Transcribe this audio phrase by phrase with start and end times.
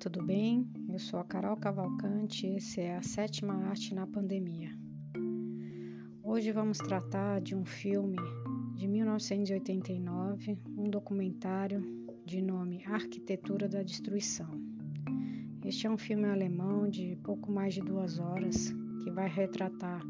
[0.00, 0.66] tudo bem?
[0.88, 4.70] Eu sou a Carol Cavalcante e esse é a sétima arte na pandemia.
[6.22, 8.16] Hoje vamos tratar de um filme
[8.76, 11.82] de 1989, um documentário
[12.24, 14.48] de nome Arquitetura da Destruição.
[15.62, 18.72] Este é um filme alemão de pouco mais de duas horas
[19.04, 20.00] que vai retratar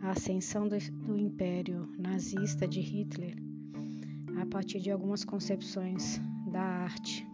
[0.00, 3.34] a ascensão do, do Império nazista de Hitler
[4.40, 6.20] a partir de algumas concepções
[6.52, 7.26] da arte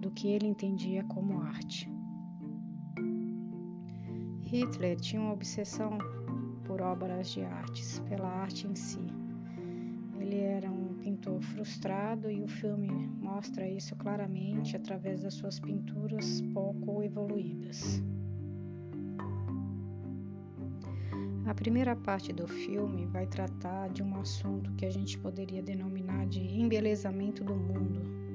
[0.00, 1.88] do que ele entendia como arte.
[4.40, 5.98] Hitler tinha uma obsessão
[6.64, 9.06] por obras de artes, pela arte em si.
[10.18, 12.88] Ele era um pintor frustrado e o filme
[13.20, 18.02] mostra isso claramente através das suas pinturas pouco evoluídas.
[21.46, 26.26] A primeira parte do filme vai tratar de um assunto que a gente poderia denominar
[26.26, 28.29] de embelezamento do mundo,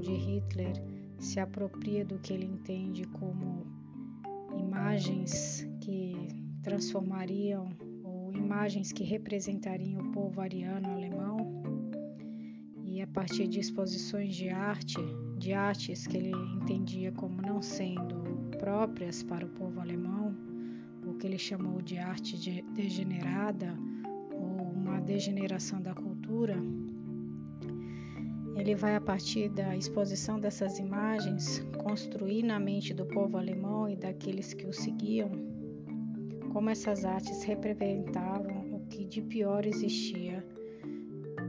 [0.00, 0.72] onde Hitler
[1.18, 3.66] se apropria do que ele entende como
[4.58, 6.16] imagens que
[6.62, 7.68] transformariam
[8.02, 11.36] ou imagens que representariam o povo ariano alemão.
[12.82, 14.96] E a partir de exposições de arte,
[15.38, 18.24] de artes que ele entendia como não sendo
[18.58, 20.34] próprias para o povo alemão,
[21.06, 23.76] o que ele chamou de arte de degenerada
[24.32, 26.56] ou uma degeneração da cultura,
[28.60, 33.96] ele vai, a partir da exposição dessas imagens, construir na mente do povo alemão e
[33.96, 35.30] daqueles que o seguiam
[36.52, 40.44] como essas artes representavam o que de pior existia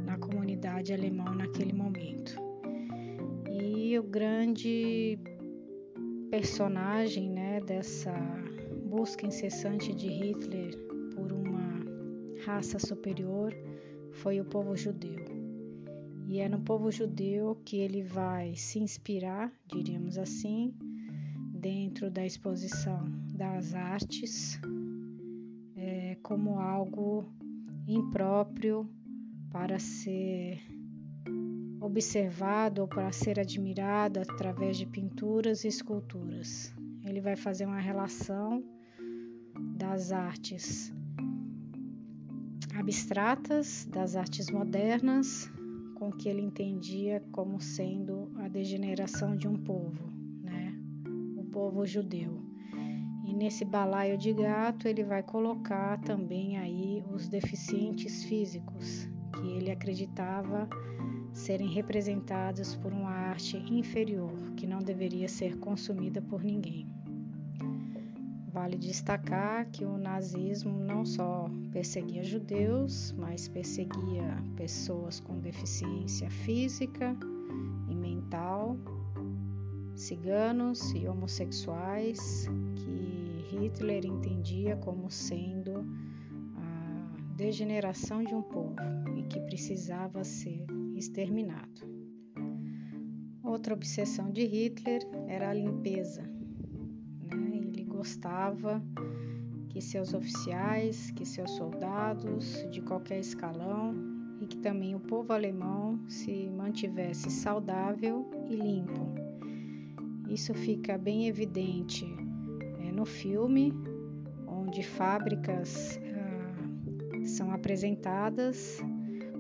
[0.06, 2.36] na comunidade alemã naquele momento.
[3.50, 5.20] E o grande
[6.30, 8.14] personagem né, dessa
[8.86, 10.78] busca incessante de Hitler
[11.16, 11.84] por uma
[12.46, 13.54] raça superior
[14.12, 15.41] foi o povo judeu.
[16.32, 20.74] E é no povo judeu que ele vai se inspirar, diríamos assim,
[21.54, 23.04] dentro da exposição
[23.36, 24.58] das artes,
[25.76, 27.26] é, como algo
[27.86, 28.90] impróprio
[29.52, 30.62] para ser
[31.82, 36.74] observado ou para ser admirado através de pinturas e esculturas.
[37.04, 38.64] Ele vai fazer uma relação
[39.76, 40.94] das artes
[42.74, 45.52] abstratas, das artes modernas,
[46.02, 50.76] com o que ele entendia como sendo a degeneração de um povo, né?
[51.38, 52.42] O povo judeu.
[53.24, 59.70] E nesse balaio de gato ele vai colocar também aí os deficientes físicos, que ele
[59.70, 60.68] acreditava
[61.34, 66.88] serem representados por uma arte inferior, que não deveria ser consumida por ninguém.
[68.54, 77.16] Vale destacar que o nazismo não só perseguia judeus, mas perseguia pessoas com deficiência física
[77.90, 78.76] e mental,
[79.96, 82.46] ciganos e homossexuais,
[82.76, 85.86] que Hitler entendia como sendo
[86.58, 88.76] a degeneração de um povo
[89.16, 91.90] e que precisava ser exterminado.
[93.42, 96.41] Outra obsessão de Hitler era a limpeza
[98.02, 98.82] gostava
[99.70, 103.94] que seus oficiais, que seus soldados de qualquer escalão
[104.42, 109.14] e que também o povo alemão se mantivesse saudável e limpo.
[110.28, 112.04] Isso fica bem evidente
[112.80, 113.72] é, no filme,
[114.48, 118.80] onde fábricas ah, são apresentadas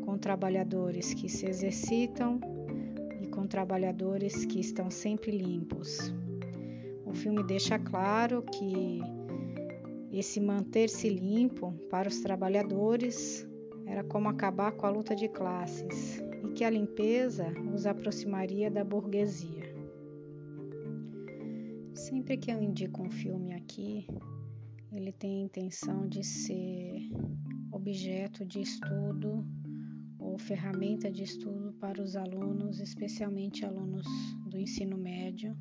[0.05, 2.39] com trabalhadores que se exercitam
[3.19, 6.13] e com trabalhadores que estão sempre limpos.
[7.11, 9.01] O filme deixa claro que
[10.13, 13.45] esse manter-se limpo para os trabalhadores
[13.85, 18.85] era como acabar com a luta de classes e que a limpeza os aproximaria da
[18.85, 19.75] burguesia.
[21.93, 24.07] Sempre que eu indico um filme aqui,
[24.93, 27.11] ele tem a intenção de ser
[27.73, 29.45] objeto de estudo
[30.17, 34.07] ou ferramenta de estudo para os alunos, especialmente alunos
[34.49, 35.57] do ensino médio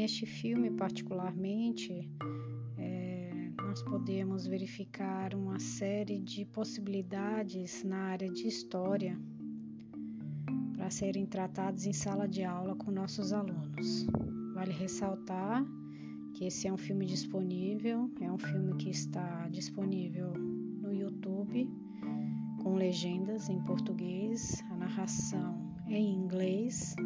[0.00, 2.08] neste filme, particularmente,
[2.78, 9.14] é, nós podemos verificar uma série de possibilidades na área de história
[10.74, 14.06] para serem tratados em sala de aula com nossos alunos.
[14.54, 15.62] Vale ressaltar
[16.32, 21.68] que esse é um filme disponível, é um filme que está disponível no YouTube
[22.62, 26.96] com legendas em português, a narração em inglês?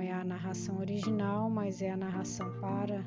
[0.00, 3.04] É a narração original, mas é a narração para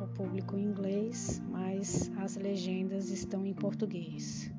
[0.00, 4.50] o público inglês, mas as legendas estão em português.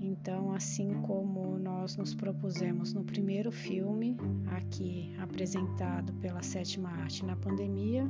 [0.00, 4.16] Então, assim como nós nos propusemos no primeiro filme,
[4.46, 8.08] aqui apresentado pela Sétima Arte na pandemia,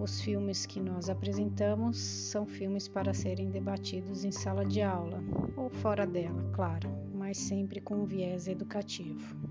[0.00, 5.20] os filmes que nós apresentamos são filmes para serem debatidos em sala de aula
[5.56, 9.47] ou fora dela, claro, mas sempre com um viés educativo.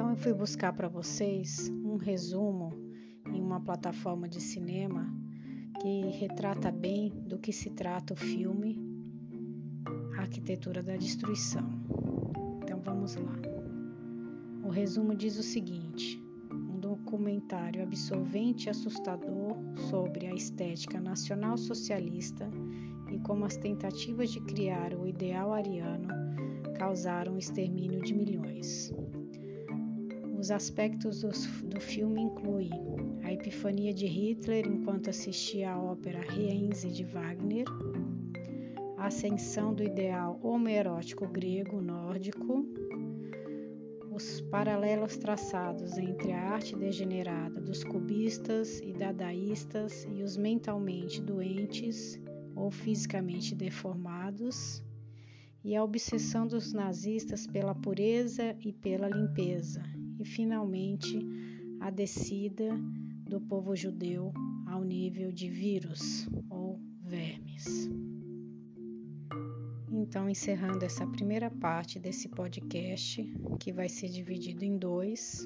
[0.00, 2.72] Então eu fui buscar para vocês um resumo
[3.26, 5.14] em uma plataforma de cinema
[5.78, 8.80] que retrata bem do que se trata o filme
[10.16, 11.68] A Arquitetura da Destruição.
[12.62, 13.36] Então vamos lá.
[14.64, 16.18] O resumo diz o seguinte:
[16.80, 19.54] documentário absorvente e assustador
[19.90, 22.50] sobre a estética nacional-socialista
[23.12, 26.08] e como as tentativas de criar o ideal ariano
[26.78, 28.90] causaram o extermínio de milhões.
[30.50, 31.30] Os aspectos do,
[31.68, 32.72] do filme incluem
[33.22, 37.64] a epifania de Hitler enquanto assistia à ópera Rienzi de Wagner,
[38.96, 42.66] a ascensão do ideal homoerótico grego nórdico,
[44.10, 52.20] os paralelos traçados entre a arte degenerada dos cubistas e dadaístas e os mentalmente doentes
[52.56, 54.82] ou fisicamente deformados,
[55.62, 59.80] e a obsessão dos nazistas pela pureza e pela limpeza,
[60.20, 61.18] e finalmente
[61.80, 62.68] a descida
[63.26, 64.32] do povo judeu
[64.66, 67.90] ao nível de vírus ou vermes.
[69.90, 73.22] Então, encerrando essa primeira parte desse podcast,
[73.58, 75.44] que vai ser dividido em dois.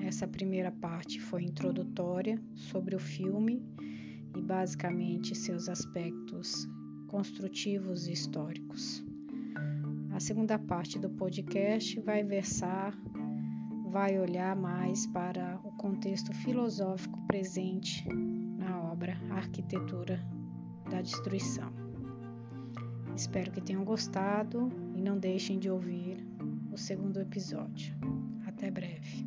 [0.00, 3.62] Essa primeira parte foi introdutória sobre o filme
[4.36, 6.66] e basicamente seus aspectos
[7.08, 9.04] construtivos e históricos.
[10.12, 12.98] A segunda parte do podcast vai versar,
[13.92, 18.02] vai olhar mais para o contexto filosófico presente
[18.56, 20.18] na obra Arquitetura
[20.90, 21.70] da Destruição.
[23.14, 26.26] Espero que tenham gostado e não deixem de ouvir
[26.72, 27.94] o segundo episódio.
[28.46, 29.26] Até breve.